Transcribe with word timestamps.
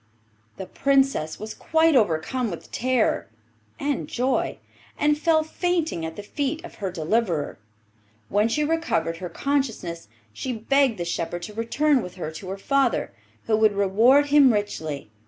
The 0.57 0.65
Princess 0.65 1.39
was 1.39 1.53
quite 1.53 1.95
overcome 1.95 2.49
with 2.49 2.71
terror 2.71 3.27
and 3.79 4.07
joy, 4.07 4.57
and 4.97 5.15
fell 5.15 5.43
fainting 5.43 6.03
at 6.07 6.15
the 6.15 6.23
feet 6.23 6.65
of 6.65 6.73
her 6.81 6.89
deliverer. 6.89 7.59
When 8.27 8.47
she 8.47 8.63
recovered 8.63 9.17
her 9.17 9.29
consciousness 9.29 10.07
she 10.33 10.53
begged 10.53 10.97
the 10.97 11.05
shepherd 11.05 11.43
to 11.43 11.53
return 11.53 12.01
with 12.01 12.15
her 12.15 12.31
to 12.31 12.49
her 12.49 12.57
father, 12.57 13.13
who 13.45 13.55
would 13.57 13.73
reward 13.75 14.25
him 14.25 14.51
richly. 14.51 15.11